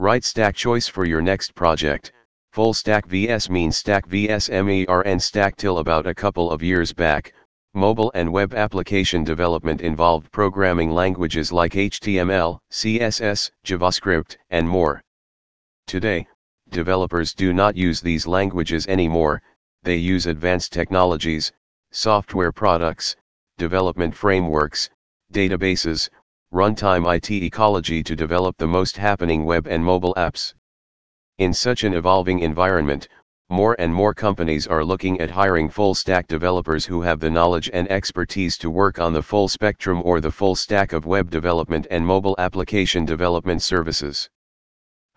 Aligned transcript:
Right 0.00 0.24
stack 0.24 0.56
choice 0.56 0.88
for 0.88 1.04
your 1.04 1.20
next 1.20 1.54
project. 1.54 2.12
Full 2.52 2.72
stack 2.72 3.04
vs 3.04 3.50
mean 3.50 3.70
stack 3.70 4.06
vs 4.06 4.48
MERN 4.48 5.20
stack 5.20 5.56
till 5.56 5.76
about 5.76 6.06
a 6.06 6.14
couple 6.14 6.50
of 6.50 6.62
years 6.62 6.90
back. 6.90 7.34
Mobile 7.74 8.10
and 8.14 8.32
web 8.32 8.54
application 8.54 9.24
development 9.24 9.82
involved 9.82 10.32
programming 10.32 10.90
languages 10.90 11.52
like 11.52 11.74
HTML, 11.74 12.58
CSS, 12.72 13.50
JavaScript, 13.66 14.38
and 14.48 14.66
more. 14.66 15.02
Today, 15.86 16.26
developers 16.70 17.34
do 17.34 17.52
not 17.52 17.76
use 17.76 18.00
these 18.00 18.26
languages 18.26 18.86
anymore, 18.86 19.42
they 19.82 19.96
use 19.96 20.24
advanced 20.24 20.72
technologies, 20.72 21.52
software 21.90 22.52
products, 22.52 23.16
development 23.58 24.16
frameworks, 24.16 24.88
databases, 25.30 26.08
runtime 26.52 27.06
IT 27.16 27.30
ecology 27.30 28.02
to 28.02 28.16
develop 28.16 28.56
the 28.56 28.66
most 28.66 28.96
happening 28.96 29.44
web 29.44 29.68
and 29.68 29.84
mobile 29.84 30.14
apps. 30.16 30.52
In 31.38 31.54
such 31.54 31.84
an 31.84 31.94
evolving 31.94 32.40
environment, 32.40 33.08
more 33.48 33.76
and 33.78 33.94
more 33.94 34.12
companies 34.12 34.66
are 34.66 34.84
looking 34.84 35.20
at 35.20 35.30
hiring 35.30 35.68
full 35.68 35.94
stack 35.94 36.26
developers 36.26 36.84
who 36.84 37.02
have 37.02 37.20
the 37.20 37.30
knowledge 37.30 37.70
and 37.72 37.90
expertise 37.90 38.58
to 38.58 38.68
work 38.68 38.98
on 38.98 39.12
the 39.12 39.22
full 39.22 39.46
spectrum 39.46 40.02
or 40.04 40.20
the 40.20 40.30
full 40.30 40.56
stack 40.56 40.92
of 40.92 41.06
web 41.06 41.30
development 41.30 41.86
and 41.90 42.04
mobile 42.04 42.34
application 42.38 43.04
development 43.04 43.62
services. 43.62 44.28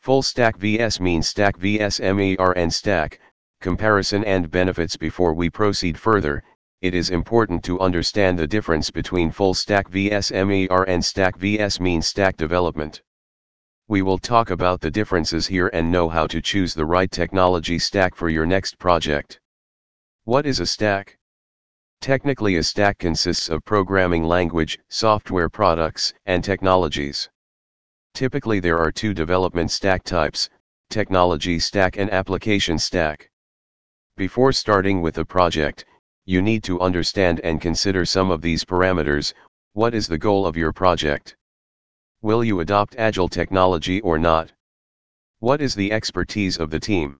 Full 0.00 0.22
stack 0.22 0.56
vs 0.56 1.00
means 1.00 1.28
stack 1.28 1.56
vs 1.56 2.00
MERN 2.00 2.70
stack, 2.70 3.20
comparison 3.60 4.24
and 4.24 4.50
benefits 4.50 4.96
before 4.96 5.34
we 5.34 5.48
proceed 5.48 5.98
further, 5.98 6.42
it 6.82 6.94
is 6.94 7.10
important 7.10 7.62
to 7.62 7.78
understand 7.78 8.38
the 8.38 8.46
difference 8.46 8.90
between 8.90 9.30
full 9.30 9.52
stack 9.52 9.86
vs 9.88 10.32
MERN 10.32 11.02
stack 11.02 11.36
vs 11.36 11.78
mean 11.78 12.00
stack 12.00 12.38
development. 12.38 13.02
We 13.88 14.00
will 14.00 14.16
talk 14.16 14.48
about 14.48 14.80
the 14.80 14.90
differences 14.90 15.46
here 15.46 15.68
and 15.74 15.92
know 15.92 16.08
how 16.08 16.26
to 16.28 16.40
choose 16.40 16.72
the 16.72 16.86
right 16.86 17.10
technology 17.10 17.78
stack 17.78 18.14
for 18.14 18.30
your 18.30 18.46
next 18.46 18.78
project. 18.78 19.40
What 20.24 20.46
is 20.46 20.60
a 20.60 20.64
stack? 20.66 21.18
Technically 22.00 22.56
a 22.56 22.62
stack 22.62 22.96
consists 22.96 23.50
of 23.50 23.62
programming 23.66 24.24
language, 24.24 24.78
software 24.88 25.50
products, 25.50 26.14
and 26.24 26.42
technologies. 26.42 27.28
Typically 28.14 28.58
there 28.58 28.78
are 28.78 28.90
two 28.90 29.12
development 29.12 29.70
stack 29.70 30.02
types, 30.02 30.48
technology 30.88 31.58
stack 31.58 31.98
and 31.98 32.10
application 32.10 32.78
stack. 32.78 33.28
Before 34.16 34.50
starting 34.50 35.02
with 35.02 35.18
a 35.18 35.26
project, 35.26 35.84
you 36.30 36.40
need 36.40 36.62
to 36.62 36.78
understand 36.78 37.40
and 37.40 37.60
consider 37.60 38.04
some 38.04 38.30
of 38.30 38.40
these 38.40 38.64
parameters, 38.64 39.34
what 39.72 39.94
is 39.94 40.06
the 40.06 40.16
goal 40.16 40.46
of 40.46 40.56
your 40.56 40.72
project? 40.72 41.34
Will 42.22 42.44
you 42.44 42.60
adopt 42.60 42.94
agile 42.94 43.28
technology 43.28 44.00
or 44.02 44.16
not? 44.16 44.52
What 45.40 45.60
is 45.60 45.74
the 45.74 45.90
expertise 45.90 46.56
of 46.56 46.70
the 46.70 46.78
team? 46.78 47.18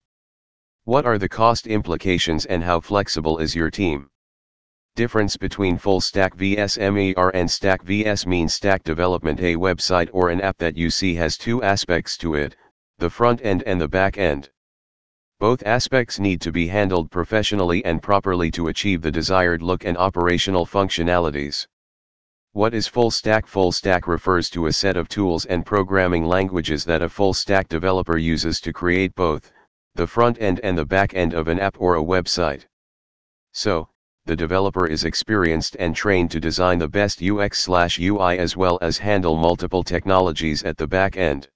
What 0.85 1.07
are 1.07 1.19
the 1.19 1.29
cost 1.29 1.67
implications 1.67 2.47
and 2.47 2.63
how 2.63 2.79
flexible 2.79 3.39
is 3.39 3.53
your 3.53 3.69
team? 3.69 4.09
Difference 4.95 5.37
between 5.37 5.77
full 5.77 6.01
stack 6.01 6.37
vs 6.37 6.79
MERN 6.79 7.49
stack 7.49 7.83
vs 7.83 8.29
mean 8.29 8.49
stack 8.49 8.85
development 8.85 9.41
A 9.41 9.57
website 9.57 10.09
or 10.13 10.31
an 10.31 10.41
app 10.41 10.59
that 10.59 10.77
you 10.77 10.89
see 10.89 11.17
has 11.17 11.37
two 11.37 11.65
aspects 11.65 12.17
to 12.19 12.37
it, 12.37 12.55
the 12.99 13.11
front 13.11 13.41
end 13.43 13.65
and 13.65 13.81
the 13.81 13.89
back 13.89 14.19
end. 14.19 14.51
Both 15.41 15.63
aspects 15.65 16.19
need 16.19 16.43
to 16.43 16.53
be 16.53 16.67
handled 16.67 17.11
professionally 17.11 17.83
and 17.83 18.03
properly 18.03 18.51
to 18.51 18.69
achieve 18.69 19.01
the 19.01 19.11
desired 19.11 19.63
look 19.63 19.87
and 19.87 19.97
operational 19.97 20.67
functionalities. 20.67 21.67
What 22.53 22.75
is 22.75 22.87
full 22.87 23.11
stack? 23.11 23.47
Full 23.47 23.73
stack 23.73 24.07
refers 24.07 24.51
to 24.51 24.67
a 24.67 24.73
set 24.75 24.99
of 24.99 25.09
tools 25.09 25.47
and 25.47 25.65
programming 25.65 26.27
languages 26.27 26.85
that 26.85 27.01
a 27.01 27.09
full 27.09 27.33
stack 27.33 27.69
developer 27.69 28.19
uses 28.19 28.61
to 28.61 28.73
create 28.75 29.15
both 29.15 29.51
the 29.95 30.07
front 30.07 30.37
end 30.43 30.61
and 30.63 30.77
the 30.77 30.85
back 30.85 31.15
end 31.15 31.33
of 31.33 31.49
an 31.49 31.59
app 31.59 31.81
or 31.81 31.95
a 31.97 32.05
website. 32.05 32.67
So, 33.53 33.89
the 34.27 34.37
developer 34.37 34.87
is 34.87 35.05
experienced 35.05 35.75
and 35.79 35.97
trained 35.97 36.31
to 36.33 36.39
design 36.39 36.79
the 36.79 36.87
best 36.87 37.23
UX/UI 37.23 38.39
as 38.39 38.59
well 38.59 38.79
as 38.83 38.99
handle 38.99 39.37
multiple 39.37 39.85
technologies 39.85 40.65
at 40.65 40.77
the 40.77 40.87
back 40.87 41.17
end 41.17 41.49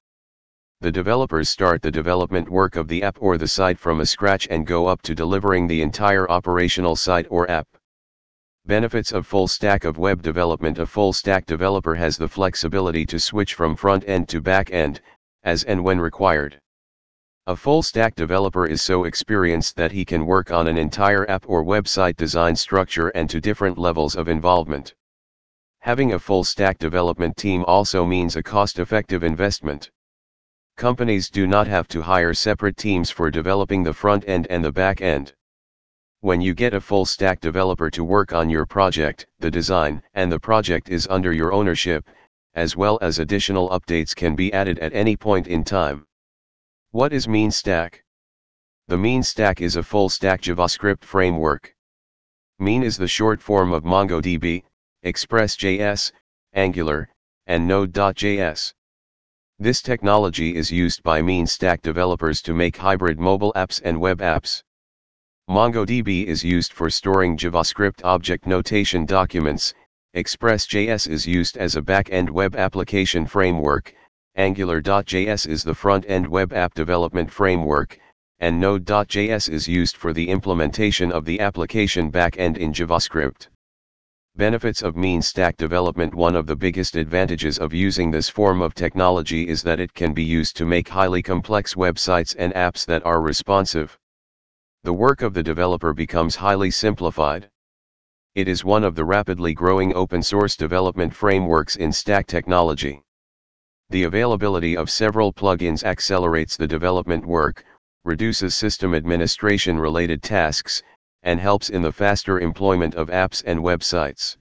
the 0.81 0.93
developers 0.93 1.49
start 1.49 1.81
the 1.81 1.91
development 1.91 2.49
work 2.49 2.77
of 2.77 2.89
the 2.89 3.03
app 3.03 3.17
or 3.21 3.39
the 3.39 3.49
site 3.49 3.79
from 3.79 4.01
a 4.01 4.07
scratch 4.07 4.47
and 4.51 4.67
go 4.67 4.87
up 4.87 5.01
to 5.03 5.15
delivering 5.15 5.67
the 5.67 5.81
entire 5.81 6.31
operational 6.31 6.95
site 6.95 7.27
or 7.31 7.51
app. 7.51 7.67
Benefits 8.67 9.13
of 9.13 9.27
full 9.27 9.47
stack 9.47 9.85
of 9.85 9.99
web 9.99 10.23
development 10.23 10.79
A 10.79 10.87
full 10.87 11.13
stack 11.13 11.45
developer 11.45 11.95
has 11.95 12.17
the 12.17 12.29
flexibility 12.29 13.05
to 13.07 13.19
switch 13.19 13.55
from 13.55 13.77
front 13.77 14.05
end 14.07 14.29
to 14.31 14.41
back 14.41 14.71
end, 14.71 15.01
as 15.43 15.65
and 15.65 15.85
when 15.85 16.01
required. 16.01 16.61
A 17.47 17.55
full 17.55 17.83
stack 17.83 18.15
developer 18.15 18.67
is 18.67 18.81
so 18.81 19.05
experienced 19.05 19.77
that 19.77 19.93
he 19.93 20.03
can 20.03 20.25
work 20.25 20.51
on 20.51 20.67
an 20.67 20.79
entire 20.79 21.29
app 21.31 21.45
or 21.47 21.63
website 21.63 22.17
design 22.17 22.57
structure 22.57 23.09
and 23.09 23.29
to 23.29 23.39
different 23.39 23.77
levels 23.77 24.17
of 24.17 24.29
involvement. 24.29 24.95
Having 25.81 26.15
a 26.15 26.19
full 26.19 26.43
stack 26.43 26.79
development 26.79 27.37
team 27.37 27.63
also 27.67 28.07
means 28.07 28.37
a 28.37 28.43
cost 28.43 28.79
effective 28.79 29.23
investment. 29.23 29.91
Companies 30.77 31.31
do 31.31 31.47
not 31.47 31.69
have 31.69 31.87
to 31.89 32.03
hire 32.03 32.35
separate 32.35 32.77
teams 32.77 33.09
for 33.09 33.31
developing 33.31 33.85
the 33.85 33.95
front 33.95 34.29
end 34.29 34.49
and 34.51 34.65
the 34.65 34.73
back 34.73 35.01
end. 35.01 35.33
When 36.21 36.41
you 36.41 36.53
get 36.53 36.75
a 36.75 36.81
full 36.81 37.05
stack 37.05 37.41
developer 37.41 37.91
to 37.91 38.03
work 38.03 38.33
on 38.33 38.51
your 38.51 38.67
project, 38.67 39.27
the 39.39 39.53
design 39.53 40.03
and 40.15 40.33
the 40.33 40.41
project 40.41 40.89
is 40.89 41.07
under 41.07 41.33
your 41.33 41.53
ownership, 41.53 42.09
as 42.55 42.77
well 42.77 42.99
as 43.01 43.21
additional 43.21 43.71
updates 43.71 44.17
can 44.17 44.35
be 44.35 44.53
added 44.53 44.81
at 44.81 44.93
any 44.93 45.17
point 45.17 45.47
in 45.47 45.63
time. 45.63 46.07
What 46.91 47.13
is 47.13 47.29
Mean 47.29 47.53
Stack? 47.53 48.03
The 48.89 48.99
Mean 48.99 49.23
Stack 49.23 49.61
is 49.61 49.77
a 49.77 49.83
full 49.83 50.09
stack 50.09 50.43
JavaScript 50.43 51.05
framework. 51.05 51.73
Mean 52.59 52.83
is 52.83 52.97
the 52.97 53.09
short 53.09 53.41
form 53.41 53.73
of 53.73 53.85
MongoDB, 53.85 54.65
Express.js, 55.05 56.11
Angular, 56.53 57.09
and 57.47 57.69
Node.js. 57.69 58.75
This 59.61 59.83
technology 59.83 60.57
is 60.57 60.73
used 60.73 61.05
by 61.05 61.23
mean 61.23 61.47
stack 61.47 61.81
developers 61.81 62.43
to 62.43 62.53
make 62.53 62.77
hybrid 62.77 63.21
mobile 63.21 63.53
apps 63.55 63.81
and 63.85 64.01
web 64.01 64.19
apps. 64.19 64.63
MongoDB 65.49 66.25
is 66.25 66.43
used 66.43 66.73
for 66.73 66.91
storing 66.91 67.37
JavaScript 67.37 68.05
object 68.05 68.49
notation 68.49 69.07
documents, 69.07 69.73
Express.js 70.15 71.09
is 71.09 71.27
used 71.27 71.57
as 71.57 71.77
a 71.77 71.83
back-end 71.83 72.31
web 72.31 72.57
application 72.57 73.27
framework, 73.27 73.95
Angular.js 74.37 75.47
is 75.47 75.63
the 75.63 75.75
front-end 75.75 76.27
web 76.27 76.53
app 76.53 76.75
development 76.75 77.31
framework, 77.31 77.97
and 78.41 78.61
Node.js 78.61 79.49
is 79.49 79.69
used 79.69 79.97
for 79.97 80.13
the 80.13 80.29
implementation 80.29 81.13
of 81.13 81.25
the 81.25 81.39
application 81.39 82.11
back-end 82.11 82.59
in 82.59 82.73
JavaScript. 82.73 83.47
Benefits 84.37 84.83
of 84.83 84.97
mean 84.97 85.23
stack 85.23 85.57
development 85.57 86.13
One 86.13 86.35
of 86.35 86.49
the 86.49 86.57
biggest 86.57 86.97
advantages 86.97 87.57
of 87.57 87.73
using 87.73 88.11
this 88.11 88.29
form 88.29 88.63
of 88.63 88.75
technology 88.75 89.47
is 89.47 89.63
that 89.63 89.79
it 89.79 89.95
can 89.95 90.13
be 90.13 90.25
used 90.25 90.57
to 90.57 90.65
make 90.65 90.89
highly 90.89 91.23
complex 91.23 91.75
websites 91.75 92.35
and 92.37 92.53
apps 92.55 92.85
that 92.87 93.07
are 93.07 93.23
responsive. 93.23 93.97
The 94.83 94.93
work 94.93 95.23
of 95.23 95.35
the 95.35 95.43
developer 95.45 95.95
becomes 95.95 96.35
highly 96.35 96.73
simplified. 96.73 97.49
It 98.35 98.49
is 98.49 98.65
one 98.65 98.83
of 98.83 98.97
the 98.97 99.05
rapidly 99.05 99.55
growing 99.55 99.95
open 99.95 100.21
source 100.21 100.57
development 100.57 101.15
frameworks 101.15 101.77
in 101.77 101.93
stack 101.93 102.27
technology. 102.27 103.05
The 103.91 104.03
availability 104.03 104.77
of 104.77 104.91
several 104.91 105.33
plugins 105.33 105.85
accelerates 105.85 106.57
the 106.57 106.67
development 106.67 107.25
work, 107.25 107.65
reduces 108.05 108.57
system 108.57 108.97
administration 108.97 109.79
related 109.79 110.25
tasks, 110.25 110.83
and 111.25 111.41
helps 111.41 111.71
in 111.71 111.83
the 111.83 111.91
faster 111.91 112.39
employment 112.39 112.95
of 112.95 113.09
apps 113.09 113.43
and 113.45 113.59
websites. 113.61 114.37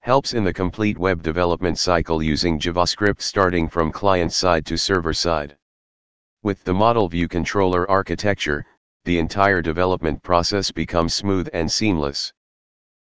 Helps 0.00 0.34
in 0.34 0.44
the 0.44 0.52
complete 0.52 0.98
web 0.98 1.22
development 1.22 1.78
cycle 1.78 2.22
using 2.22 2.60
JavaScript 2.60 3.22
starting 3.22 3.68
from 3.68 3.90
client 3.90 4.32
side 4.32 4.66
to 4.66 4.76
server 4.76 5.14
side. 5.14 5.56
With 6.42 6.62
the 6.64 6.74
model 6.74 7.08
view 7.08 7.26
controller 7.26 7.90
architecture, 7.90 8.66
the 9.04 9.18
entire 9.18 9.62
development 9.62 10.22
process 10.22 10.70
becomes 10.70 11.14
smooth 11.14 11.48
and 11.54 11.72
seamless. 11.72 12.32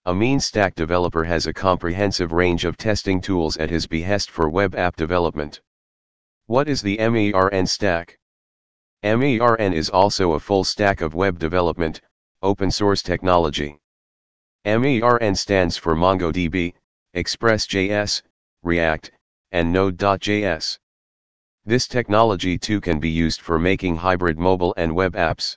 A 0.04 0.14
mean 0.14 0.38
stack 0.38 0.74
developer 0.74 1.24
has 1.24 1.46
a 1.46 1.52
comprehensive 1.52 2.32
range 2.32 2.66
of 2.66 2.76
testing 2.76 3.20
tools 3.20 3.56
at 3.56 3.70
his 3.70 3.86
behest 3.86 4.30
for 4.30 4.50
web 4.50 4.74
app 4.74 4.96
development. 4.96 5.62
What 6.46 6.68
is 6.68 6.82
the 6.82 6.98
MERN 6.98 7.66
stack? 7.66 8.18
MERN 9.02 9.72
is 9.72 9.88
also 9.88 10.32
a 10.32 10.40
full 10.40 10.64
stack 10.64 11.00
of 11.00 11.14
web 11.14 11.38
development, 11.38 12.02
Open 12.44 12.72
Source 12.72 13.02
Technology. 13.02 13.78
MERN 14.64 15.34
stands 15.36 15.76
for 15.76 15.94
MongoDB, 15.94 16.74
Express.js, 17.14 18.22
React, 18.64 19.12
and 19.52 19.72
Node.js. 19.72 20.78
This 21.64 21.86
technology 21.86 22.58
too 22.58 22.80
can 22.80 22.98
be 22.98 23.10
used 23.10 23.40
for 23.40 23.60
making 23.60 23.94
hybrid 23.94 24.38
mobile 24.38 24.74
and 24.76 24.92
web 24.92 25.12
apps. 25.12 25.56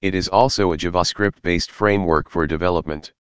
It 0.00 0.16
is 0.16 0.26
also 0.26 0.72
a 0.72 0.76
JavaScript-based 0.76 1.70
framework 1.70 2.28
for 2.28 2.48
development. 2.48 3.12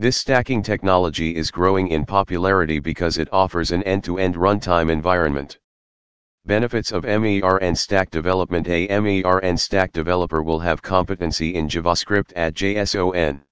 This 0.00 0.16
stacking 0.16 0.64
technology 0.64 1.36
is 1.36 1.52
growing 1.52 1.86
in 1.86 2.04
popularity 2.04 2.80
because 2.80 3.18
it 3.18 3.32
offers 3.32 3.70
an 3.70 3.84
end-to-end 3.84 4.34
runtime 4.34 4.90
environment. 4.90 5.60
Benefits 6.44 6.90
of 6.90 7.04
MERN 7.04 7.76
Stack 7.76 8.10
development 8.10 8.66
A 8.66 8.88
MERN 8.88 9.56
Stack 9.56 9.92
developer 9.92 10.42
will 10.42 10.58
have 10.58 10.82
competency 10.82 11.54
in 11.54 11.68
JavaScript 11.68 12.32
at 12.34 12.54
JSON. 12.54 13.42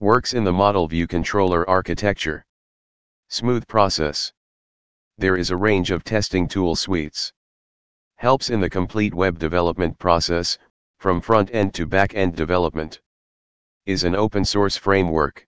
Works 0.00 0.32
in 0.32 0.44
the 0.44 0.52
model 0.52 0.88
view 0.88 1.06
controller 1.06 1.68
architecture. 1.68 2.46
Smooth 3.28 3.66
process. 3.66 4.32
There 5.18 5.36
is 5.36 5.50
a 5.50 5.56
range 5.58 5.90
of 5.90 6.02
testing 6.02 6.48
tool 6.48 6.76
suites. 6.76 7.34
Helps 8.16 8.48
in 8.48 8.60
the 8.60 8.70
complete 8.70 9.12
web 9.12 9.38
development 9.38 9.98
process, 9.98 10.56
from 10.96 11.20
front 11.20 11.50
end 11.52 11.74
to 11.74 11.84
back 11.84 12.14
end 12.14 12.34
development. 12.34 13.02
Is 13.84 14.04
an 14.04 14.14
open 14.14 14.46
source 14.46 14.78
framework. 14.78 15.46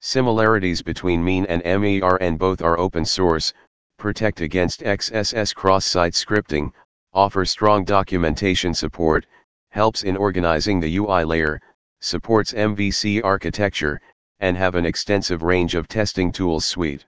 Similarities 0.00 0.82
between 0.82 1.24
MEAN 1.24 1.46
and 1.46 1.62
MERN 1.64 2.36
both 2.36 2.62
are 2.62 2.78
open 2.80 3.04
source, 3.04 3.52
protect 3.98 4.40
against 4.40 4.80
XSS 4.80 5.54
cross-site 5.54 6.14
scripting, 6.14 6.72
offer 7.12 7.44
strong 7.44 7.84
documentation 7.84 8.72
support, 8.72 9.26
helps 9.70 10.02
in 10.04 10.16
organizing 10.16 10.80
the 10.80 10.96
UI 10.96 11.24
layer, 11.24 11.60
supports 12.00 12.52
MVC 12.52 13.22
architecture, 13.22 14.00
and 14.40 14.56
have 14.56 14.76
an 14.76 14.86
extensive 14.86 15.42
range 15.42 15.74
of 15.74 15.88
testing 15.88 16.30
tools 16.32 16.64
suite. 16.64 17.04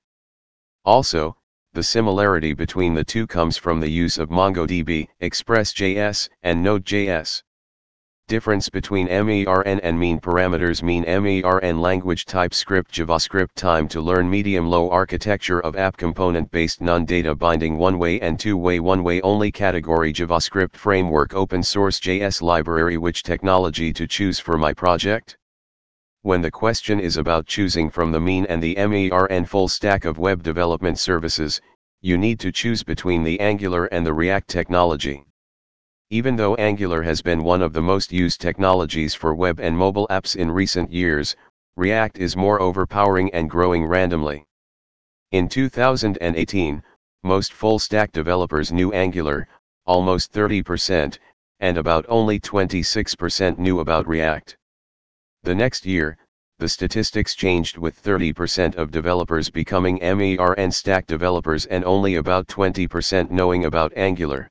Also, 0.84 1.36
the 1.72 1.82
similarity 1.82 2.52
between 2.52 2.94
the 2.94 3.04
two 3.04 3.26
comes 3.26 3.56
from 3.56 3.78
the 3.78 3.90
use 3.90 4.18
of 4.18 4.28
MongoDB, 4.28 5.06
ExpressJS, 5.22 6.28
and 6.42 6.62
Node.js. 6.62 7.42
Difference 8.30 8.68
between 8.68 9.08
MERN 9.08 9.80
and 9.80 9.98
mean 9.98 10.20
parameters 10.20 10.84
MEN 10.84 11.02
MERN 11.02 11.80
language 11.80 12.26
TypeScript 12.26 12.94
JavaScript 12.94 13.54
time 13.56 13.88
to 13.88 14.00
learn 14.00 14.30
medium 14.30 14.68
low 14.68 14.88
architecture 14.88 15.58
of 15.58 15.74
app 15.74 15.96
component 15.96 16.48
based 16.52 16.80
non 16.80 17.04
data 17.04 17.34
binding 17.34 17.76
one 17.76 17.98
way 17.98 18.20
and 18.20 18.38
two 18.38 18.56
way 18.56 18.78
one 18.78 19.02
way 19.02 19.20
only 19.22 19.50
category 19.50 20.12
JavaScript 20.12 20.76
framework 20.76 21.34
open 21.34 21.60
source 21.60 21.98
JS 21.98 22.40
library 22.40 22.98
which 22.98 23.24
technology 23.24 23.92
to 23.92 24.06
choose 24.06 24.38
for 24.38 24.56
my 24.56 24.72
project? 24.72 25.36
When 26.22 26.40
the 26.40 26.52
question 26.52 27.00
is 27.00 27.16
about 27.16 27.46
choosing 27.46 27.90
from 27.90 28.12
the 28.12 28.20
mean 28.20 28.46
and 28.46 28.62
the 28.62 28.76
MERN 28.76 29.44
full 29.44 29.66
stack 29.66 30.04
of 30.04 30.18
web 30.18 30.44
development 30.44 31.00
services, 31.00 31.60
you 32.00 32.16
need 32.16 32.38
to 32.38 32.52
choose 32.52 32.84
between 32.84 33.24
the 33.24 33.40
Angular 33.40 33.86
and 33.86 34.06
the 34.06 34.14
React 34.14 34.46
technology. 34.46 35.24
Even 36.12 36.34
though 36.34 36.56
Angular 36.56 37.02
has 37.02 37.22
been 37.22 37.44
one 37.44 37.62
of 37.62 37.72
the 37.72 37.80
most 37.80 38.10
used 38.10 38.40
technologies 38.40 39.14
for 39.14 39.32
web 39.32 39.60
and 39.60 39.78
mobile 39.78 40.08
apps 40.10 40.34
in 40.34 40.50
recent 40.50 40.90
years, 40.90 41.36
React 41.76 42.18
is 42.18 42.36
more 42.36 42.60
overpowering 42.60 43.32
and 43.32 43.48
growing 43.48 43.86
randomly. 43.86 44.44
In 45.30 45.48
2018, 45.48 46.82
most 47.22 47.52
full-stack 47.52 48.10
developers 48.10 48.72
knew 48.72 48.92
Angular, 48.92 49.46
almost 49.86 50.32
30%, 50.32 51.16
and 51.60 51.78
about 51.78 52.04
only 52.08 52.40
26% 52.40 53.58
knew 53.58 53.78
about 53.78 54.08
React. 54.08 54.56
The 55.44 55.54
next 55.54 55.86
year, 55.86 56.18
the 56.58 56.68
statistics 56.68 57.36
changed 57.36 57.78
with 57.78 58.02
30% 58.02 58.74
of 58.74 58.90
developers 58.90 59.48
becoming 59.48 60.00
MERN 60.00 60.72
stack 60.72 61.06
developers 61.06 61.66
and 61.66 61.84
only 61.84 62.16
about 62.16 62.48
20% 62.48 63.30
knowing 63.30 63.64
about 63.64 63.92
Angular. 63.94 64.50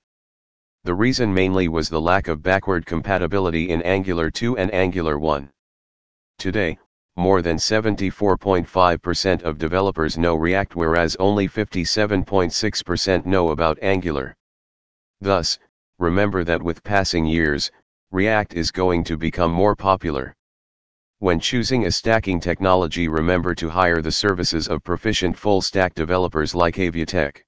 The 0.89 0.95
reason 0.95 1.31
mainly 1.31 1.67
was 1.67 1.87
the 1.87 2.01
lack 2.01 2.27
of 2.27 2.41
backward 2.41 2.87
compatibility 2.87 3.69
in 3.69 3.83
Angular 3.83 4.31
2 4.31 4.57
and 4.57 4.73
Angular 4.73 5.19
1. 5.19 5.51
Today, 6.39 6.79
more 7.15 7.43
than 7.43 7.57
74.5% 7.57 9.43
of 9.43 9.59
developers 9.59 10.17
know 10.17 10.33
React 10.33 10.75
whereas 10.75 11.15
only 11.17 11.47
57.6% 11.47 13.27
know 13.27 13.51
about 13.51 13.77
Angular. 13.83 14.35
Thus, 15.21 15.59
remember 15.99 16.43
that 16.43 16.63
with 16.63 16.83
passing 16.83 17.27
years, 17.27 17.69
React 18.09 18.55
is 18.55 18.71
going 18.71 19.03
to 19.03 19.15
become 19.15 19.51
more 19.51 19.75
popular. 19.75 20.33
When 21.19 21.39
choosing 21.39 21.85
a 21.85 21.91
stacking 21.91 22.39
technology 22.39 23.07
remember 23.07 23.53
to 23.53 23.69
hire 23.69 24.01
the 24.01 24.11
services 24.11 24.67
of 24.67 24.83
proficient 24.83 25.37
full-stack 25.37 25.93
developers 25.93 26.55
like 26.55 26.77
Aviatech. 26.77 27.43